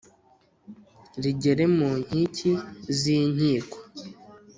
[1.23, 2.51] Rigere mu nkiki
[2.99, 3.77] z'inkiko